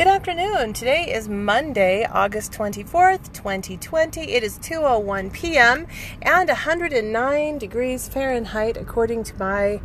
[0.00, 0.72] Good afternoon.
[0.72, 4.32] Today is Monday, August 24th, 2020.
[4.32, 5.86] It is 2:01 p.m.
[6.22, 9.82] and 109 degrees Fahrenheit according to my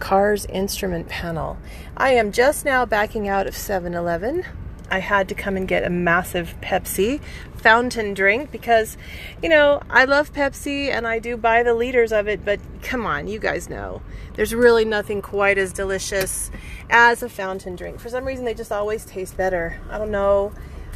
[0.00, 1.58] car's instrument panel.
[1.96, 4.46] I am just now backing out of 7-Eleven.
[4.92, 7.22] I had to come and get a massive Pepsi
[7.56, 8.98] fountain drink because,
[9.42, 13.06] you know, I love Pepsi and I do buy the liters of it, but come
[13.06, 14.02] on, you guys know.
[14.34, 16.50] There's really nothing quite as delicious
[16.90, 18.00] as a fountain drink.
[18.00, 19.80] For some reason, they just always taste better.
[19.88, 20.52] I don't know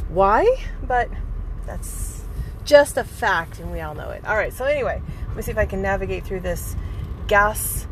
[0.09, 0.45] why,
[0.83, 1.09] but
[1.65, 2.23] that's
[2.65, 4.23] just a fact and we all know it.
[4.25, 6.75] All right, so anyway, let me see if I can navigate through this
[7.25, 7.87] gas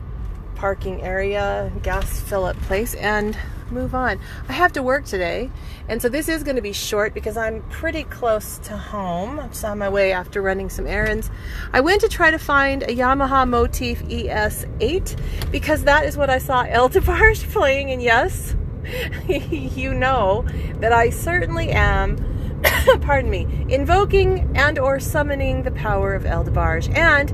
[0.53, 3.35] parking area, gas fill up place, and
[3.71, 4.19] move on.
[4.47, 5.49] I have to work today,
[5.87, 9.39] and so this is going to be short because I'm pretty close to home.
[9.39, 11.29] I'm on my way after running some errands.
[11.73, 16.37] I went to try to find a Yamaha Motif ES8 because that is what I
[16.37, 18.55] saw El playing, and yes,
[19.27, 22.17] you know that I certainly am
[23.01, 26.95] pardon me, invoking and or summoning the power of El DeBarge.
[26.95, 27.33] And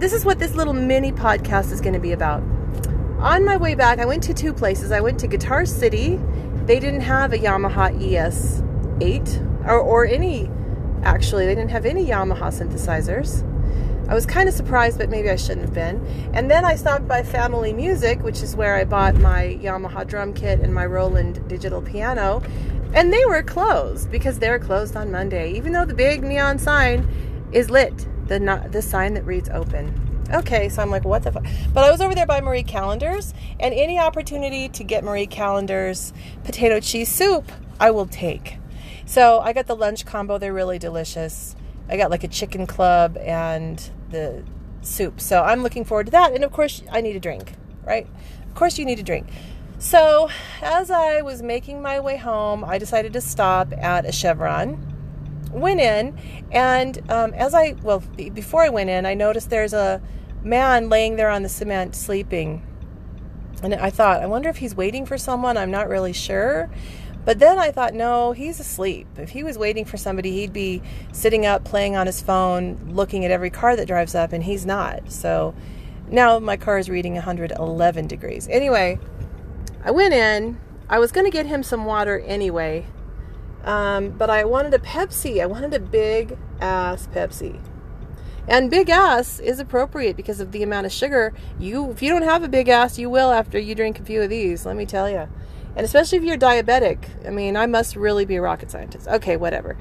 [0.00, 2.42] this is what this little mini podcast is going to be about
[3.20, 4.92] on my way back, I went to two places.
[4.92, 6.18] I went to Guitar City.
[6.64, 10.48] They didn't have a Yamaha ES8 or, or any,
[11.02, 13.46] actually, they didn't have any Yamaha synthesizers.
[14.08, 16.04] I was kind of surprised, but maybe I shouldn't have been.
[16.32, 20.32] And then I stopped by Family Music, which is where I bought my Yamaha drum
[20.32, 22.42] kit and my Roland digital piano.
[22.94, 27.06] And they were closed because they're closed on Monday, even though the big neon sign
[27.52, 30.09] is lit, the, the sign that reads open.
[30.32, 31.44] Okay, so I'm like, what the fuck?
[31.74, 36.12] But I was over there by Marie Callender's, and any opportunity to get Marie Callender's
[36.44, 37.50] potato cheese soup,
[37.80, 38.58] I will take.
[39.06, 40.38] So I got the lunch combo.
[40.38, 41.56] They're really delicious.
[41.88, 44.44] I got like a chicken club and the
[44.82, 45.20] soup.
[45.20, 46.32] So I'm looking forward to that.
[46.32, 48.06] And of course, I need a drink, right?
[48.46, 49.26] Of course, you need a drink.
[49.80, 50.30] So
[50.62, 54.86] as I was making my way home, I decided to stop at a Chevron.
[55.50, 56.16] Went in,
[56.52, 60.00] and um, as I, well, before I went in, I noticed there's a
[60.42, 62.66] man laying there on the cement sleeping.
[63.62, 65.56] And I thought, I wonder if he's waiting for someone.
[65.56, 66.70] I'm not really sure.
[67.24, 69.06] But then I thought, no, he's asleep.
[69.18, 73.24] If he was waiting for somebody, he'd be sitting up, playing on his phone, looking
[73.24, 75.12] at every car that drives up, and he's not.
[75.12, 75.54] So
[76.08, 78.48] now my car is reading 111 degrees.
[78.48, 78.98] Anyway,
[79.84, 80.58] I went in.
[80.88, 82.86] I was going to get him some water anyway,
[83.64, 85.40] um, but I wanted a Pepsi.
[85.40, 87.60] I wanted a big ass Pepsi.
[88.50, 91.32] And big ass is appropriate because of the amount of sugar.
[91.60, 94.20] You, if you don't have a big ass, you will after you drink a few
[94.22, 94.66] of these.
[94.66, 95.28] Let me tell you.
[95.76, 96.98] And especially if you're diabetic.
[97.24, 99.06] I mean, I must really be a rocket scientist.
[99.06, 99.76] Okay, whatever.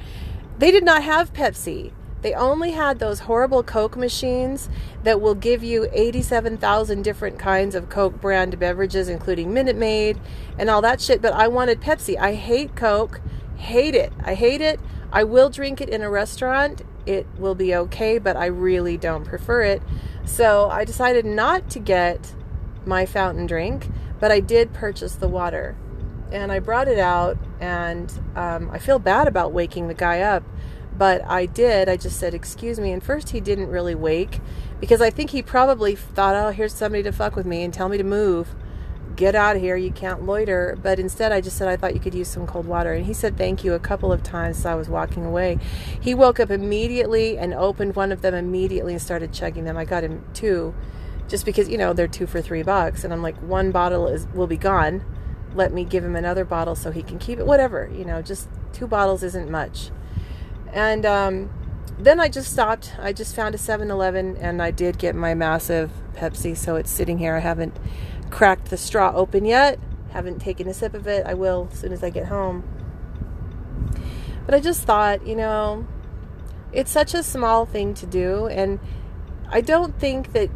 [0.60, 1.92] They did not have Pepsi.
[2.22, 4.70] They only had those horrible Coke machines
[5.02, 10.20] that will give you 87,000 different kinds of Coke brand beverages, including Minute Maid
[10.60, 11.24] and all that shit.
[11.24, 12.20] But I wanted Pepsi.
[12.20, 13.20] I hate Coke.
[13.56, 14.14] Hate it.
[14.24, 14.80] I hate it.
[15.12, 19.26] I will drink it in a restaurant it will be okay, but I really don't
[19.26, 19.82] prefer it.
[20.26, 22.34] So I decided not to get
[22.86, 23.88] my fountain drink,
[24.20, 25.76] but I did purchase the water.
[26.32, 30.44] And I brought it out, and um, I feel bad about waking the guy up,
[30.96, 31.90] but I did.
[31.90, 32.92] I just said, Excuse me.
[32.92, 34.40] And first, he didn't really wake
[34.80, 37.90] because I think he probably thought, Oh, here's somebody to fuck with me and tell
[37.90, 38.54] me to move
[39.20, 40.80] get out of here, you can't loiter.
[40.82, 42.94] But instead, I just said, I thought you could use some cold water.
[42.94, 45.60] And he said thank you a couple of times as I was walking away.
[46.00, 49.76] He woke up immediately and opened one of them immediately and started chugging them.
[49.76, 50.74] I got him two
[51.28, 53.04] just because, you know, they're two for three bucks.
[53.04, 55.04] And I'm like, one bottle is will be gone.
[55.54, 57.46] Let me give him another bottle so he can keep it.
[57.46, 59.92] Whatever, you know, just two bottles isn't much.
[60.72, 61.50] And um,
[62.00, 62.94] then I just stopped.
[62.98, 66.56] I just found a 7 Eleven and I did get my massive Pepsi.
[66.56, 67.36] So it's sitting here.
[67.36, 67.76] I haven't
[68.30, 69.80] cracked the straw open yet.
[70.12, 71.26] Haven't taken a sip of it.
[71.26, 72.64] I will as soon as I get home.
[74.46, 75.88] But I just thought, you know,
[76.72, 78.80] it's such a small thing to do and
[79.52, 80.50] I don't think that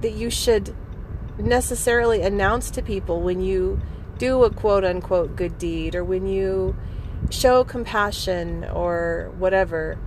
[0.00, 0.74] that you should
[1.38, 3.80] necessarily announce to people when you
[4.18, 6.76] do a quote unquote good deed or when you
[7.30, 9.98] show compassion or whatever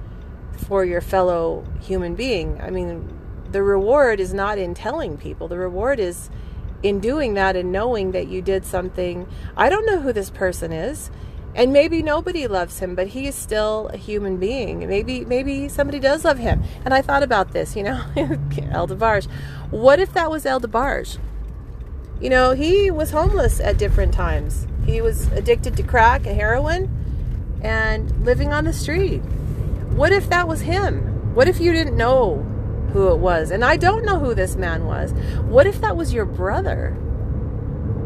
[0.57, 2.59] for your fellow human being.
[2.61, 3.17] I mean,
[3.51, 5.47] the reward is not in telling people.
[5.47, 6.29] The reward is
[6.83, 9.27] in doing that and knowing that you did something,
[9.57, 11.11] I don't know who this person is.
[11.55, 14.87] And maybe nobody loves him, but he is still a human being.
[14.87, 16.63] Maybe maybe somebody does love him.
[16.85, 19.27] And I thought about this, you know, El DeBarge.
[19.71, 21.17] What if that was El DeBarge?
[22.21, 24.67] You know, he was homeless at different times.
[24.85, 26.89] He was addicted to crack and heroin
[27.63, 29.19] and living on the street.
[29.91, 31.33] What if that was him?
[31.33, 32.45] What if you didn't know
[32.91, 33.51] who it was.
[33.51, 35.11] And I don't know who this man was.
[35.43, 36.97] What if that was your brother?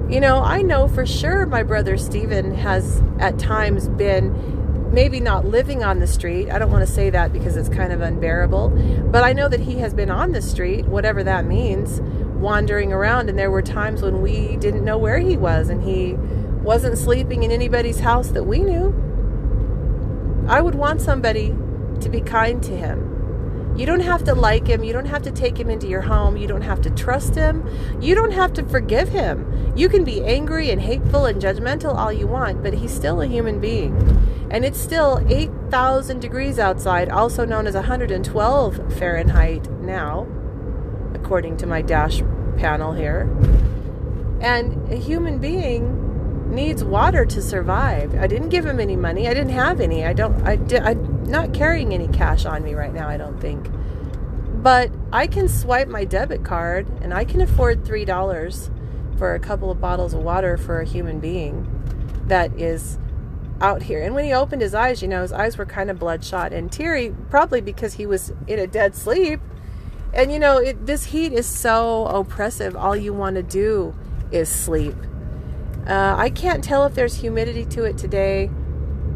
[0.09, 5.45] You know, I know for sure my brother Stephen has at times been maybe not
[5.45, 6.51] living on the street.
[6.51, 8.69] I don't want to say that because it's kind of unbearable,
[9.11, 11.99] but I know that he has been on the street, whatever that means,
[12.39, 13.29] wandering around.
[13.29, 16.13] And there were times when we didn't know where he was and he
[16.61, 18.93] wasn't sleeping in anybody's house that we knew.
[20.47, 21.55] I would want somebody
[22.01, 23.12] to be kind to him.
[23.75, 24.83] You don't have to like him.
[24.83, 26.37] You don't have to take him into your home.
[26.37, 27.67] You don't have to trust him.
[27.99, 29.73] You don't have to forgive him.
[29.75, 33.27] You can be angry and hateful and judgmental all you want, but he's still a
[33.27, 33.95] human being.
[34.51, 40.27] And it's still 8,000 degrees outside, also known as 112 Fahrenheit now,
[41.15, 42.21] according to my dash
[42.57, 43.21] panel here.
[44.39, 46.03] And a human being
[46.53, 48.13] needs water to survive.
[48.15, 49.27] I didn't give him any money.
[49.27, 50.05] I didn't have any.
[50.05, 53.39] I don't I did I'm not carrying any cash on me right now, I don't
[53.39, 53.69] think.
[54.61, 59.69] But I can swipe my debit card and I can afford $3 for a couple
[59.69, 61.67] of bottles of water for a human being
[62.27, 62.97] that is
[63.61, 64.01] out here.
[64.01, 66.71] And when he opened his eyes, you know, his eyes were kind of bloodshot and
[66.71, 69.39] teary, probably because he was in a dead sleep.
[70.13, 72.75] And you know, it, this heat is so oppressive.
[72.75, 73.95] All you want to do
[74.31, 74.95] is sleep.
[75.87, 78.49] Uh, I can't tell if there's humidity to it today.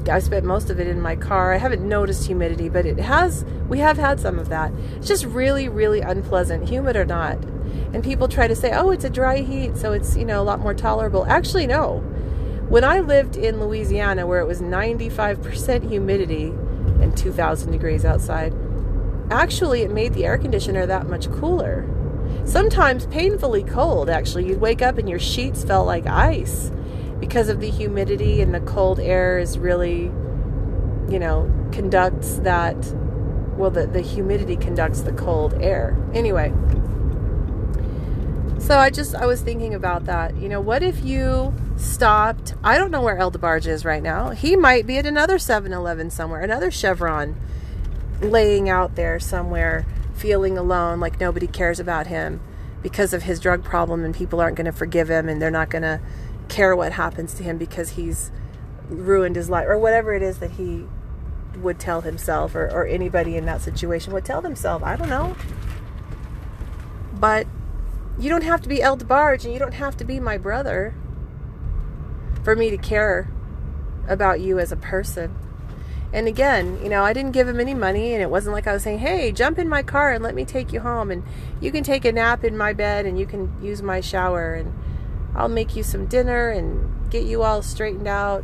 [0.09, 1.53] I spent most of it in my car.
[1.53, 4.71] I haven't noticed humidity, but it has, we have had some of that.
[4.95, 7.43] It's just really, really unpleasant, humid or not.
[7.93, 10.43] And people try to say, oh, it's a dry heat, so it's, you know, a
[10.43, 11.25] lot more tolerable.
[11.25, 11.99] Actually, no.
[12.69, 16.47] When I lived in Louisiana, where it was 95% humidity
[17.01, 18.53] and 2,000 degrees outside,
[19.29, 21.87] actually it made the air conditioner that much cooler
[22.45, 24.47] sometimes painfully cold, actually.
[24.47, 26.71] You'd wake up and your sheets felt like ice
[27.19, 30.03] because of the humidity and the cold air is really,
[31.09, 32.75] you know, conducts that,
[33.57, 35.97] well, the, the humidity conducts the cold air.
[36.13, 36.53] Anyway,
[38.59, 40.35] so I just, I was thinking about that.
[40.37, 42.53] You know, what if you stopped?
[42.63, 44.31] I don't know where El DeBarge is right now.
[44.31, 47.35] He might be at another 7 Eleven somewhere, another Chevron
[48.21, 52.41] laying out there somewhere feeling alone, like nobody cares about him
[52.81, 55.69] because of his drug problem and people aren't going to forgive him and they're not
[55.69, 55.99] going to
[56.49, 58.31] care what happens to him because he's
[58.89, 60.85] ruined his life or whatever it is that he
[61.57, 64.83] would tell himself or, or anybody in that situation would tell themselves.
[64.83, 65.35] I don't know.
[67.13, 67.47] But
[68.19, 70.93] you don't have to be El DeBarge and you don't have to be my brother
[72.43, 73.29] for me to care
[74.07, 75.35] about you as a person.
[76.13, 78.71] And again, you know, I didn't give him any money, and it wasn't like I
[78.71, 81.23] was saying, hey, jump in my car and let me take you home, and
[81.59, 84.73] you can take a nap in my bed, and you can use my shower, and
[85.37, 88.43] I'll make you some dinner and get you all straightened out.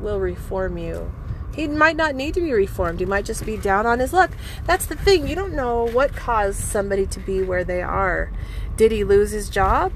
[0.00, 1.12] We'll reform you.
[1.54, 3.00] He might not need to be reformed.
[3.00, 4.30] He might just be down on his luck.
[4.64, 5.28] That's the thing.
[5.28, 8.32] You don't know what caused somebody to be where they are.
[8.76, 9.92] Did he lose his job?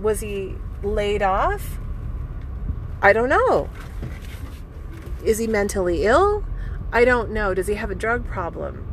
[0.00, 1.78] Was he laid off?
[3.02, 3.68] I don't know.
[5.24, 6.44] Is he mentally ill?
[6.92, 7.52] I don't know.
[7.52, 8.86] Does he have a drug problem?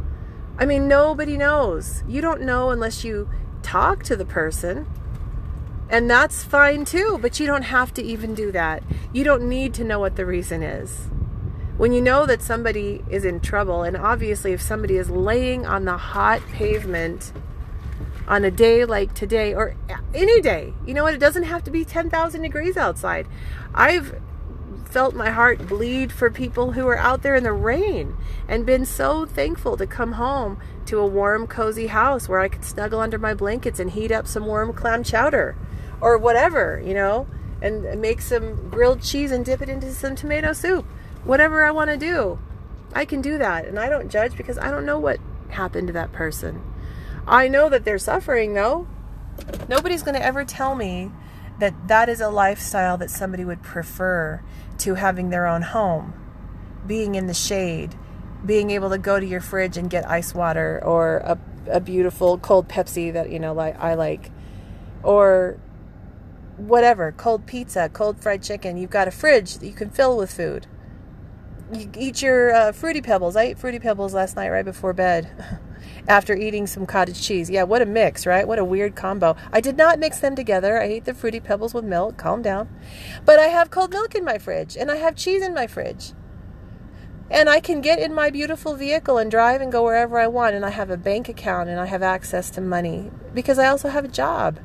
[0.58, 2.04] I mean, nobody knows.
[2.08, 3.30] You don't know unless you
[3.62, 4.88] talk to the person.
[5.90, 8.84] And that's fine too, but you don't have to even do that.
[9.12, 11.08] You don't need to know what the reason is.
[11.78, 15.86] When you know that somebody is in trouble, and obviously, if somebody is laying on
[15.86, 17.32] the hot pavement
[18.28, 19.76] on a day like today, or
[20.14, 21.14] any day, you know what?
[21.16, 23.28] It doesn't have to be 10,000 degrees outside.
[23.74, 24.22] I've
[24.86, 28.16] felt my heart bleed for people who are out there in the rain
[28.48, 32.66] and been so thankful to come home to a warm, cozy house where I could
[32.66, 35.56] snuggle under my blankets and heat up some warm clam chowder
[36.02, 37.28] or whatever, you know,
[37.62, 40.86] and make some grilled cheese and dip it into some tomato soup.
[41.24, 42.40] Whatever I want to do,
[42.94, 43.66] I can do that.
[43.66, 46.62] And I don't judge because I don't know what happened to that person.
[47.28, 48.88] I know that they're suffering though.
[49.68, 51.12] Nobody's going to ever tell me
[51.60, 54.42] that that is a lifestyle that somebody would prefer
[54.80, 56.14] to having their own home,
[56.88, 57.96] being in the shade,
[58.46, 61.38] being able to go to your fridge and get ice water or a,
[61.68, 64.32] a beautiful cold Pepsi that, you know, like I like,
[65.04, 65.60] or
[66.60, 68.78] whatever, cold pizza, cold fried chicken.
[68.78, 70.68] You've got a fridge that you can fill with food.
[71.72, 73.36] You eat your uh, fruity pebbles.
[73.36, 75.60] I ate fruity pebbles last night right before bed.
[76.10, 77.50] after eating some cottage cheese.
[77.50, 78.48] Yeah, what a mix, right?
[78.48, 79.36] What a weird combo.
[79.54, 80.82] I did not mix them together.
[80.82, 82.18] I ate the fruity pebbles with milk.
[82.18, 82.68] Calm down.
[83.26, 86.14] But I have cold milk in my fridge and I have cheese in my fridge.
[87.32, 90.56] And I can get in my beautiful vehicle and drive and go wherever I want.
[90.56, 93.90] And I have a bank account and I have access to money because I also
[93.90, 94.60] have a job.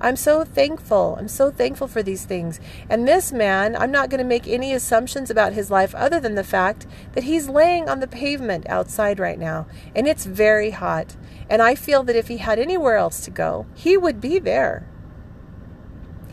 [0.00, 1.16] I'm so thankful.
[1.18, 2.60] I'm so thankful for these things.
[2.90, 6.34] And this man, I'm not going to make any assumptions about his life other than
[6.34, 9.66] the fact that he's laying on the pavement outside right now.
[9.94, 11.16] And it's very hot.
[11.48, 14.86] And I feel that if he had anywhere else to go, he would be there.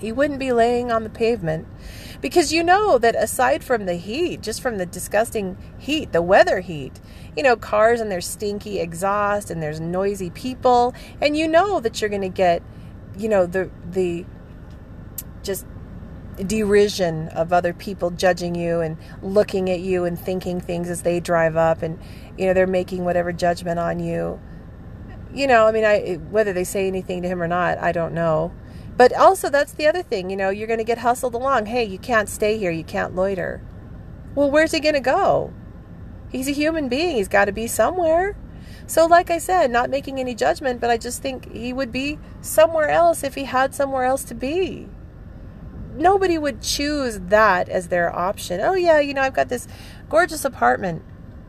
[0.02, 1.68] He wouldn't be laying on the pavement
[2.22, 6.62] because you know that aside from the heat, just from the disgusting heat, the weather
[6.62, 7.00] heat,
[7.38, 12.02] you know, cars and their stinky exhaust and there's noisy people, and you know that
[12.02, 12.64] you're going to get,
[13.18, 14.26] you know, the the
[15.44, 15.66] just
[16.46, 21.20] derision of other people judging you and looking at you and thinking things as they
[21.20, 22.00] drive up and
[22.38, 24.40] you know they're making whatever judgment on you.
[25.34, 28.14] You know i mean i whether they say anything to him or not i don't
[28.14, 28.54] know.
[28.98, 31.68] But also that's the other thing you know you're going to get hustled along.
[31.68, 32.72] Hey you can't stay here.
[32.72, 33.62] You can't loiter.
[34.36, 35.54] Well where's he going to go?
[36.32, 37.18] He's a human being.
[37.18, 38.36] He's got to be somewhere
[38.92, 42.20] so like i said not making any judgment but i just think he would be
[42.42, 44.88] somewhere else if he had somewhere else to be
[45.96, 48.60] nobody would choose that as their option.
[48.62, 49.68] Oh, yeah, you know, I've got this
[50.10, 51.04] gorgeous apartment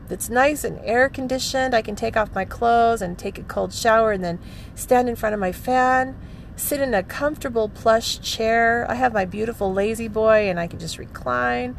[0.07, 1.73] that's nice and air conditioned.
[1.73, 4.39] I can take off my clothes and take a cold shower and then
[4.75, 6.17] stand in front of my fan,
[6.55, 8.85] sit in a comfortable plush chair.
[8.89, 11.75] I have my beautiful lazy boy and I can just recline,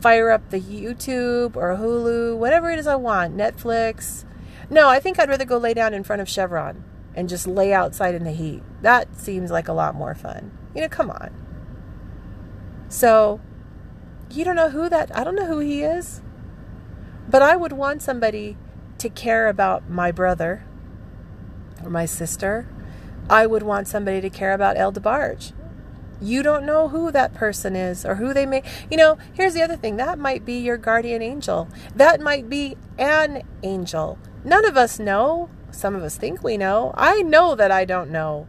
[0.00, 4.24] fire up the YouTube or Hulu, whatever it is I want, Netflix.
[4.70, 7.72] No, I think I'd rather go lay down in front of Chevron and just lay
[7.72, 8.62] outside in the heat.
[8.82, 10.50] That seems like a lot more fun.
[10.74, 11.30] You know, come on.
[12.88, 13.40] So
[14.30, 16.22] you don't know who that, I don't know who he is.
[17.28, 18.56] But I would want somebody
[18.98, 20.64] to care about my brother
[21.82, 22.68] or my sister.
[23.30, 25.52] I would want somebody to care about El DeBarge.
[26.20, 28.62] You don't know who that person is or who they may.
[28.90, 31.68] You know, here's the other thing that might be your guardian angel.
[31.94, 34.18] That might be an angel.
[34.44, 35.50] None of us know.
[35.70, 36.94] Some of us think we know.
[36.96, 38.46] I know that I don't know.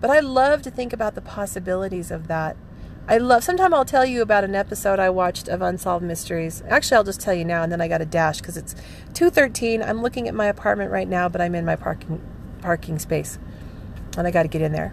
[0.00, 2.56] But I love to think about the possibilities of that.
[3.08, 3.44] I love.
[3.44, 6.62] Sometime I'll tell you about an episode I watched of Unsolved Mysteries.
[6.68, 8.74] Actually, I'll just tell you now, and then I got a dash because it's
[9.14, 9.80] two thirteen.
[9.80, 12.20] I'm looking at my apartment right now, but I'm in my parking
[12.62, 13.38] parking space,
[14.18, 14.92] and I got to get in there.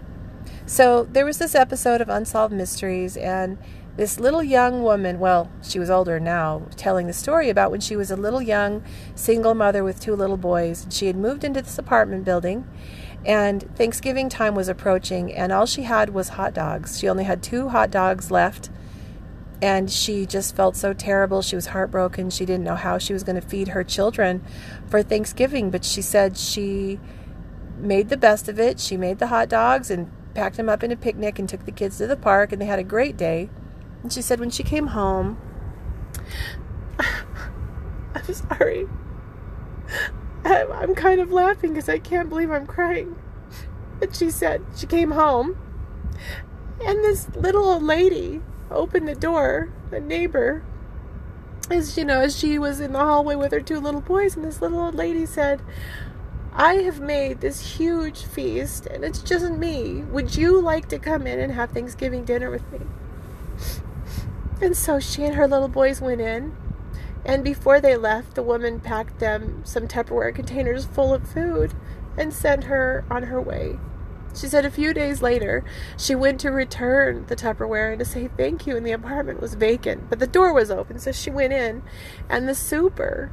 [0.66, 3.58] So there was this episode of Unsolved Mysteries, and
[3.96, 5.18] this little young woman.
[5.20, 8.82] Well, she was older now, telling the story about when she was a little young
[9.14, 10.86] single mother with two little boys.
[10.90, 12.68] She had moved into this apartment building
[13.24, 16.98] and Thanksgiving time was approaching, and all she had was hot dogs.
[16.98, 18.68] She only had two hot dogs left,
[19.62, 21.40] and she just felt so terrible.
[21.40, 22.28] She was heartbroken.
[22.28, 24.44] She didn't know how she was going to feed her children
[24.88, 27.00] for Thanksgiving, but she said she
[27.78, 28.78] made the best of it.
[28.78, 31.72] She made the hot dogs and packed them up in a picnic and took the
[31.72, 33.50] kids to the park, and they had a great day.
[34.02, 35.38] And she said when she came home,
[36.98, 38.86] I'm sorry.
[40.44, 43.16] I'm kind of laughing because I can't believe I'm crying.
[43.98, 45.56] But she said she came home
[46.84, 50.62] and this little old lady opened the door, a neighbor,
[51.70, 54.44] as you know, as she was in the hallway with her two little boys, and
[54.44, 55.62] this little old lady said,
[56.56, 60.02] I have made this huge feast and it's just me.
[60.02, 62.80] Would you like to come in and have Thanksgiving dinner with me?
[64.62, 66.56] And so she and her little boys went in
[67.24, 71.74] and before they left, the woman packed them some Tupperware containers full of food
[72.16, 73.78] and sent her on her way.
[74.34, 75.64] She said a few days later,
[75.96, 79.54] she went to return the Tupperware and to say thank you, and the apartment was
[79.54, 81.82] vacant, but the door was open, so she went in,
[82.28, 83.30] and the super,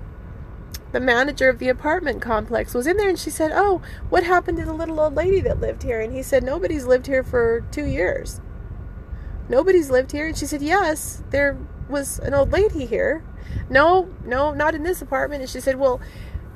[0.92, 4.58] the manager of the apartment complex, was in there, and she said, Oh, what happened
[4.58, 6.02] to the little old lady that lived here?
[6.02, 8.42] And he said, Nobody's lived here for two years.
[9.50, 10.28] Nobody's lived here.
[10.28, 11.58] And she said, Yes, there
[11.90, 13.24] was an old lady here
[13.70, 15.42] no, no, not in this apartment.
[15.42, 16.02] And she said, well,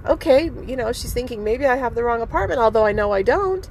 [0.05, 3.21] okay, you know, she's thinking maybe I have the wrong apartment, although I know I
[3.21, 3.69] don't.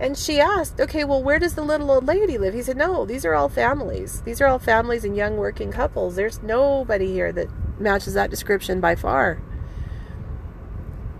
[0.00, 2.54] And she asked, okay, well, where does the little old lady live?
[2.54, 4.22] He said, no, these are all families.
[4.22, 6.16] These are all families and young working couples.
[6.16, 9.40] There's nobody here that matches that description by far.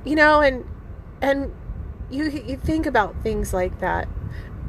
[0.04, 0.64] You know, and
[1.20, 1.52] and
[2.10, 4.08] you you think about things like that.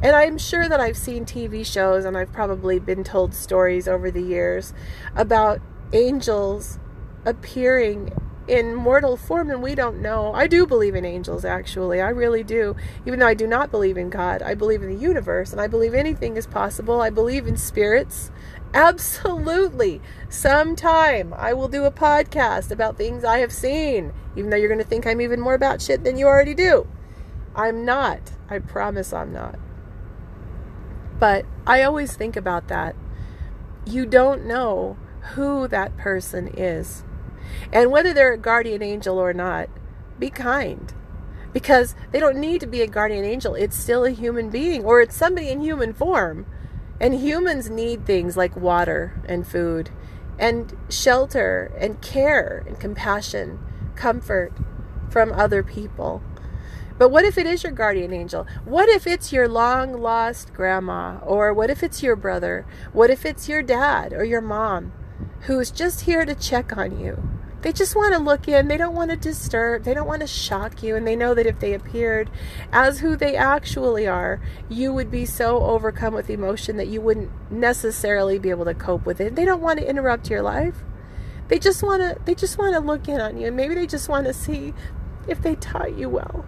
[0.02, 4.12] And I'm sure that I've seen TV shows and I've probably been told stories over
[4.12, 4.74] the years
[5.16, 5.62] about
[5.94, 6.78] angels
[7.26, 8.12] appearing
[8.46, 10.34] in mortal form and we don't know.
[10.34, 12.02] I do believe in angels, actually.
[12.02, 12.76] I really do.
[13.06, 15.68] Even though I do not believe in God, I believe in the universe and I
[15.68, 17.02] believe anything is possible.
[17.02, 18.32] I believe in spirits.
[18.74, 20.02] Absolutely.
[20.30, 24.80] Sometime I will do a podcast about things I have seen, even though you're going
[24.80, 26.88] to think I'm even more about shit than you already do.
[27.56, 28.32] I'm not.
[28.50, 29.60] I promise I'm not.
[31.20, 32.96] But I always think about that.
[33.86, 34.98] You don't know
[35.36, 37.04] who that person is.
[37.72, 39.70] And whether they're a guardian angel or not,
[40.18, 40.92] be kind.
[41.54, 43.54] Because they don't need to be a guardian angel.
[43.54, 46.48] It's still a human being or it's somebody in human form.
[47.04, 49.90] And humans need things like water and food
[50.40, 53.60] and shelter and care and compassion,
[53.96, 54.54] comfort
[55.10, 56.24] from other people.
[56.98, 58.48] But what if it is your guardian angel?
[58.64, 61.18] What if it's your long lost grandma?
[61.26, 62.66] Or what if it's your brother?
[62.94, 64.94] What if it's your dad or your mom
[65.42, 67.33] who's just here to check on you?
[67.64, 68.68] They just want to look in.
[68.68, 69.86] They don't want to disturb.
[69.86, 70.98] They don't want to shock you.
[70.98, 72.30] And they know that if they appeared
[72.74, 77.32] as who they actually are, you would be so overcome with emotion that you wouldn't
[77.50, 79.36] necessarily be able to cope with it.
[79.36, 80.84] They don't want to interrupt your life.
[81.48, 83.48] They just want to they just want to look in on you.
[83.48, 84.74] And maybe they just want to see
[85.30, 86.46] if they taught you well.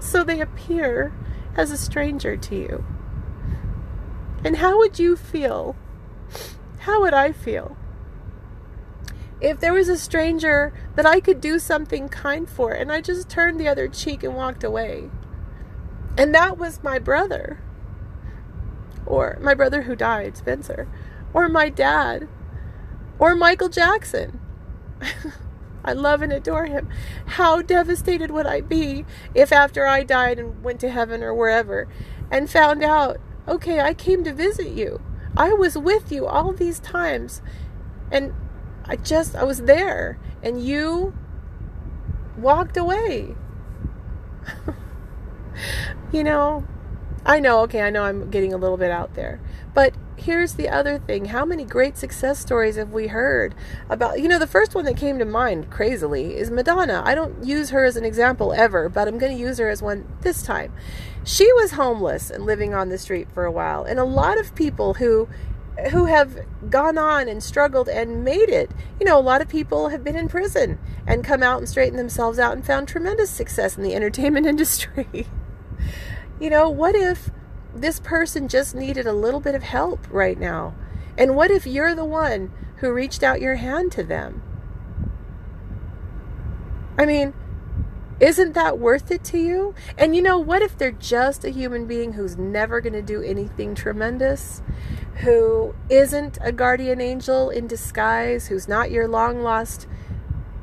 [0.00, 1.14] So they appear
[1.56, 2.84] as a stranger to you.
[4.44, 5.76] And how would you feel?
[6.80, 7.76] How would I feel?
[9.40, 13.28] If there was a stranger that I could do something kind for and I just
[13.28, 15.10] turned the other cheek and walked away.
[16.18, 17.60] And that was my brother.
[19.06, 20.88] Or my brother who died, Spencer.
[21.32, 22.28] Or my dad.
[23.18, 24.40] Or Michael Jackson.
[25.84, 26.88] I love and adore him.
[27.26, 31.88] How devastated would I be if after I died and went to heaven or wherever
[32.30, 33.18] and found out,
[33.48, 35.00] okay, I came to visit you.
[35.36, 37.40] I was with you all these times.
[38.10, 38.34] And
[38.90, 40.18] I just, I was there.
[40.42, 41.14] And you
[42.36, 43.36] walked away.
[46.12, 46.66] you know,
[47.24, 49.40] I know, okay, I know I'm getting a little bit out there.
[49.74, 53.54] But here's the other thing how many great success stories have we heard
[53.88, 54.20] about?
[54.20, 57.02] You know, the first one that came to mind, crazily, is Madonna.
[57.04, 59.82] I don't use her as an example ever, but I'm going to use her as
[59.82, 60.72] one this time.
[61.22, 64.54] She was homeless and living on the street for a while, and a lot of
[64.56, 65.28] people who
[65.88, 68.70] who have gone on and struggled and made it.
[68.98, 71.98] You know, a lot of people have been in prison and come out and straightened
[71.98, 75.26] themselves out and found tremendous success in the entertainment industry.
[76.38, 77.30] you know, what if
[77.74, 80.74] this person just needed a little bit of help right now.
[81.16, 84.42] And what if you're the one who reached out your hand to them?
[86.98, 87.34] I mean,
[88.20, 89.74] isn't that worth it to you?
[89.96, 93.22] And you know, what if they're just a human being who's never going to do
[93.22, 94.60] anything tremendous?
[95.22, 98.48] Who isn't a guardian angel in disguise?
[98.48, 99.86] Who's not your long lost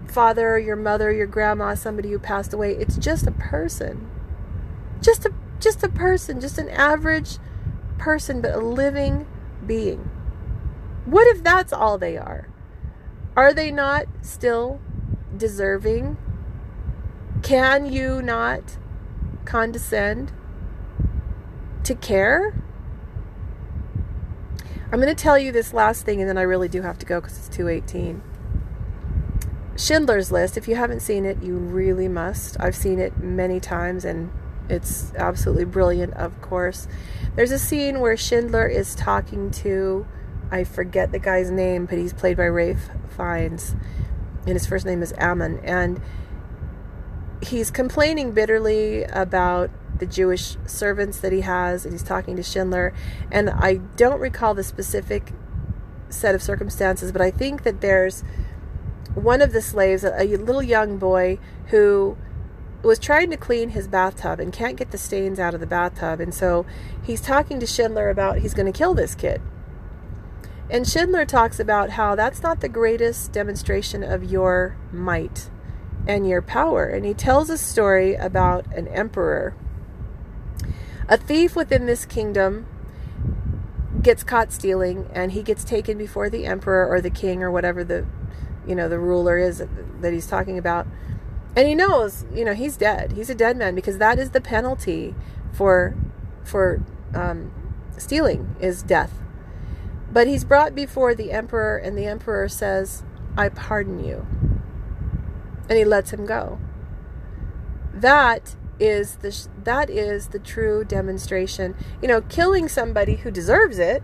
[0.05, 2.75] father, your mother, your grandma, somebody who passed away?
[2.75, 4.09] It's just a person.
[5.01, 7.39] Just a just a person, just an average
[7.97, 9.25] person, but a living
[9.65, 10.11] being.
[11.05, 12.47] What if that's all they are?
[13.35, 14.79] Are they not still
[15.35, 16.17] deserving?
[17.47, 18.75] Can you not
[19.45, 20.33] condescend
[21.85, 22.61] to care?
[24.91, 27.05] I'm going to tell you this last thing and then I really do have to
[27.05, 28.21] go because it's 218.
[29.77, 32.57] Schindler's List, if you haven't seen it, you really must.
[32.59, 34.29] I've seen it many times and
[34.67, 36.85] it's absolutely brilliant, of course.
[37.37, 40.05] There's a scene where Schindler is talking to,
[40.51, 43.73] I forget the guy's name, but he's played by Ralph Fiennes,
[44.41, 46.01] and his first name is Amon, and
[47.41, 49.69] he's complaining bitterly about
[49.99, 52.93] the Jewish servants that he has, and he's talking to Schindler,
[53.31, 55.33] and I don't recall the specific
[56.09, 58.23] set of circumstances, but I think that there's
[59.13, 62.17] one of the slaves, a, little young boy who
[62.83, 66.19] was trying to clean his bathtub and can't get the stains out of the bathtub.
[66.19, 66.65] And so
[67.03, 69.41] he's talking to Schindler about he's going to kill this kid.
[70.69, 75.49] And Schindler talks about how that's not the greatest demonstration of your might
[76.07, 76.85] and your power.
[76.85, 79.53] And he tells a story about an emperor.
[81.09, 82.65] A thief within this kingdom
[84.01, 87.83] gets caught stealing and he gets taken before the emperor or the king or whatever
[87.83, 88.05] the
[88.65, 89.63] you know the ruler is
[90.01, 90.85] that he's talking about
[91.55, 94.39] and he knows you know he's dead he's a dead man because that is the
[94.39, 95.15] penalty
[95.51, 95.95] for
[96.43, 96.81] for
[97.15, 97.51] um,
[97.97, 99.19] stealing is death
[100.11, 103.03] but he's brought before the emperor and the emperor says
[103.35, 104.25] i pardon you
[105.69, 106.59] and he lets him go.
[107.93, 111.75] That is the that is the true demonstration.
[112.01, 114.03] You know killing somebody who deserves it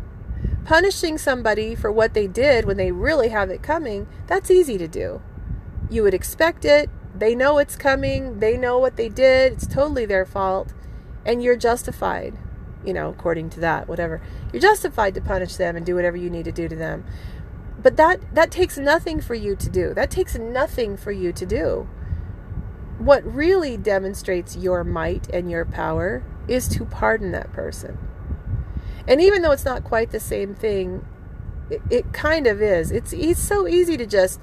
[0.65, 4.88] punishing somebody for what they did when they really have it coming that's easy to
[4.88, 5.21] do.
[5.89, 6.89] You would expect it.
[7.15, 10.73] They know it's coming, they know what they did, it's totally their fault,
[11.23, 12.36] and you're justified,
[12.84, 14.19] you know, according to that, whatever.
[14.52, 17.06] You're justified to punish them and do whatever you need to do to them.
[17.84, 19.93] But that that takes nothing for you to do.
[19.93, 21.89] That takes nothing for you to do.
[22.98, 27.98] What really demonstrates your might and your power is to pardon that person.
[29.06, 31.06] And even though it's not quite the same thing,
[31.69, 32.91] it, it kind of is.
[32.91, 34.39] It's it's so easy to just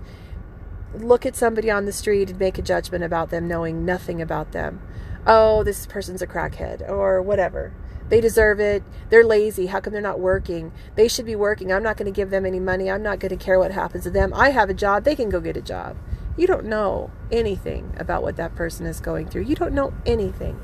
[0.94, 4.52] look at somebody on the street and make a judgment about them knowing nothing about
[4.52, 4.82] them.
[5.26, 7.72] Oh, this person's a crackhead or whatever.
[8.10, 8.82] They deserve it.
[9.08, 9.66] They're lazy.
[9.66, 10.72] How come they're not working?
[10.96, 11.72] They should be working.
[11.72, 12.90] I'm not going to give them any money.
[12.90, 14.34] I'm not going to care what happens to them.
[14.34, 15.04] I have a job.
[15.04, 15.96] They can go get a job.
[16.36, 19.42] You don't know anything about what that person is going through.
[19.42, 20.60] You don't know anything.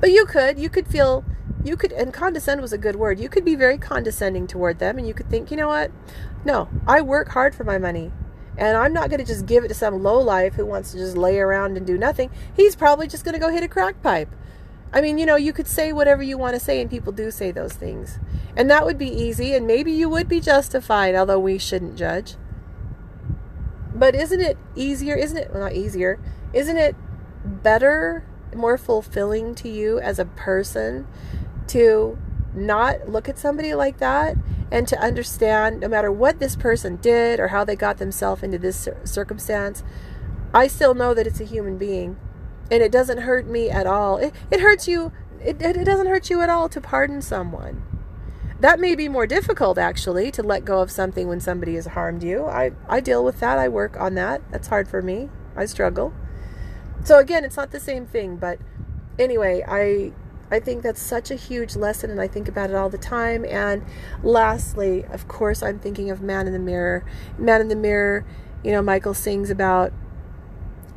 [0.00, 1.24] But you could, you could feel,
[1.62, 3.20] you could, and condescend was a good word.
[3.20, 5.92] You could be very condescending toward them and you could think, you know what?
[6.44, 8.10] No, I work hard for my money.
[8.56, 10.98] And I'm not going to just give it to some low life who wants to
[10.98, 12.30] just lay around and do nothing.
[12.54, 14.34] He's probably just going to go hit a crack pipe.
[14.92, 17.30] I mean, you know, you could say whatever you want to say, and people do
[17.30, 18.18] say those things.
[18.56, 22.34] And that would be easy, and maybe you would be justified, although we shouldn't judge.
[23.94, 25.14] But isn't it easier?
[25.14, 26.18] Isn't it, well, not easier,
[26.52, 26.96] isn't it
[27.44, 28.24] better,
[28.54, 31.06] more fulfilling to you as a person
[31.68, 32.18] to
[32.52, 34.36] not look at somebody like that
[34.72, 38.58] and to understand no matter what this person did or how they got themselves into
[38.58, 39.84] this circumstance,
[40.52, 42.16] I still know that it's a human being
[42.70, 44.16] and it doesn't hurt me at all.
[44.18, 47.82] It, it hurts you, it, it doesn't hurt you at all to pardon someone.
[48.60, 52.22] That may be more difficult actually to let go of something when somebody has harmed
[52.22, 52.44] you.
[52.44, 54.42] I, I deal with that, I work on that.
[54.50, 55.30] That's hard for me.
[55.56, 56.12] I struggle.
[57.02, 58.58] So again, it's not the same thing, but
[59.18, 60.12] anyway, I
[60.52, 63.44] I think that's such a huge lesson and I think about it all the time.
[63.44, 63.84] And
[64.22, 67.04] lastly, of course, I'm thinking of Man in the Mirror.
[67.38, 68.26] Man in the Mirror,
[68.64, 69.92] you know, Michael sings about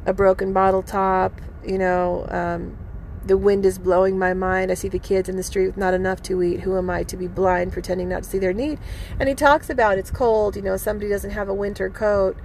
[0.06, 2.78] a broken bottle top, you know, um,
[3.26, 4.72] the wind is blowing my mind.
[4.72, 6.62] I see the kids in the street with not enough to eat.
[6.62, 8.80] Who am I to be blind, pretending not to see their need?
[9.20, 12.38] And he talks about it's cold, you know, somebody doesn't have a winter coat,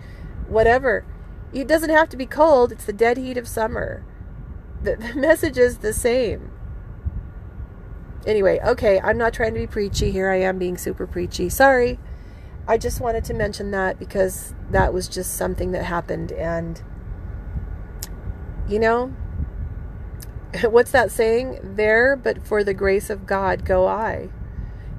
[0.47, 1.05] whatever.
[1.53, 4.05] It doesn't have to be cold, it's the dead heat of summer.
[4.83, 6.53] The, the message is the same.
[8.27, 10.11] Anyway, okay, I'm not trying to be preachy.
[10.11, 11.49] Here I am being super preachy.
[11.49, 11.99] Sorry.
[12.67, 16.83] I just wanted to mention that because that was just something that happened and
[18.69, 19.15] you know,
[20.65, 21.61] what's that saying?
[21.63, 24.29] There, but for the grace of God go I.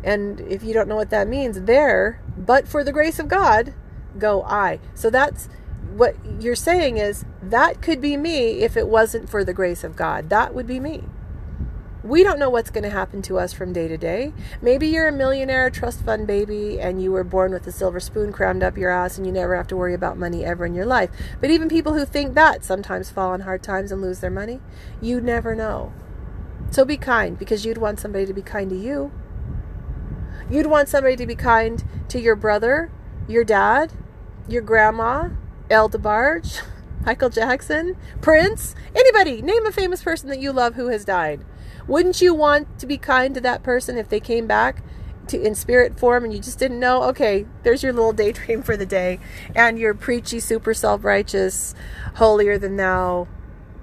[0.03, 3.73] And if you don't know what that means, there, but for the grace of God
[4.17, 4.79] go I.
[4.93, 5.49] So that's
[5.93, 9.95] what you're saying is that could be me if it wasn't for the grace of
[9.95, 10.29] God.
[10.29, 11.03] That would be me.
[12.10, 14.34] We don't know what's going to happen to us from day to day.
[14.63, 18.34] Maybe you're a millionaire trust fund baby and you were born with a silver spoon
[18.34, 20.88] crammed up your ass and you never have to worry about money ever in your
[20.88, 21.12] life.
[21.39, 24.60] But even people who think that sometimes fall on hard times and lose their money.
[25.00, 25.93] You never know.
[26.72, 29.12] So be kind because you'd want somebody to be kind to you.
[30.50, 32.91] You'd want somebody to be kind to your brother,
[33.28, 33.93] your dad,
[34.48, 35.30] your grandma,
[35.69, 36.63] El DeBarge,
[37.06, 39.43] Michael Jackson, Prince, anybody.
[39.43, 41.45] Name a famous person that you love who has died.
[41.89, 44.84] Wouldn't you want to be kind to that person if they came back
[45.28, 47.02] to in spirit form and you just didn't know?
[47.06, 49.19] Okay, there's your little daydream for the day,
[49.56, 51.73] and your preachy, super self-righteous,
[52.15, 53.28] holier than thou,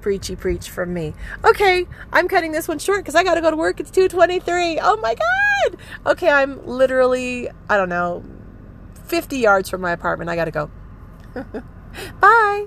[0.00, 1.14] preachy preach from me.
[1.44, 3.80] Okay, I'm cutting this one short because I got to go to work.
[3.80, 4.78] It's 2:23.
[4.80, 5.76] Oh my god.
[6.06, 8.22] Okay, I'm literally I don't know
[9.06, 10.30] 50 yards from my apartment.
[10.30, 10.70] I got to go.
[12.20, 12.66] Bye.